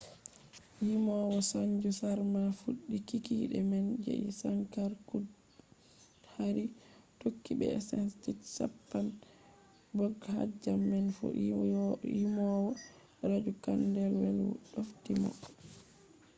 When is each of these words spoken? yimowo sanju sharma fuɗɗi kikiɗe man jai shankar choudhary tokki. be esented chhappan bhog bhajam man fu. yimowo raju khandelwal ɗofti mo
yimowo 0.85 1.37
sanju 1.49 1.89
sharma 1.99 2.41
fuɗɗi 2.59 2.97
kikiɗe 3.07 3.57
man 3.69 3.85
jai 4.03 4.25
shankar 4.39 4.91
choudhary 5.07 6.65
tokki. 7.19 7.51
be 7.59 7.65
esented 7.77 8.37
chhappan 8.55 9.07
bhog 9.95 10.13
bhajam 10.21 10.79
man 10.91 11.07
fu. 11.17 11.25
yimowo 12.19 12.69
raju 13.29 13.51
khandelwal 13.63 14.39
ɗofti 14.73 15.11
mo 15.21 15.29